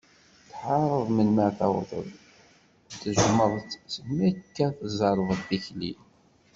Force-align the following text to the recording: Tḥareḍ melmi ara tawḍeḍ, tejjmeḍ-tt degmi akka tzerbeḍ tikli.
Tḥareḍ 0.49 1.07
melmi 1.11 1.41
ara 1.45 1.57
tawḍeḍ, 1.59 2.07
tejjmeḍ-tt 3.01 3.71
degmi 3.91 4.27
akka 4.29 4.65
tzerbeḍ 4.79 5.39
tikli. 5.47 5.91